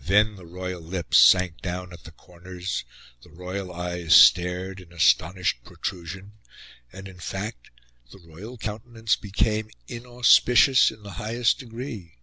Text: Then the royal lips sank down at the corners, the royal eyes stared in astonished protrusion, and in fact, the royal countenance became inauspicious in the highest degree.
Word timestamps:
Then 0.00 0.36
the 0.36 0.46
royal 0.46 0.80
lips 0.80 1.18
sank 1.18 1.60
down 1.60 1.92
at 1.92 2.04
the 2.04 2.10
corners, 2.10 2.86
the 3.22 3.28
royal 3.28 3.70
eyes 3.70 4.14
stared 4.16 4.80
in 4.80 4.94
astonished 4.94 5.62
protrusion, 5.62 6.32
and 6.90 7.06
in 7.06 7.20
fact, 7.20 7.68
the 8.10 8.18
royal 8.20 8.56
countenance 8.56 9.14
became 9.14 9.68
inauspicious 9.86 10.90
in 10.90 11.02
the 11.02 11.10
highest 11.20 11.58
degree. 11.58 12.14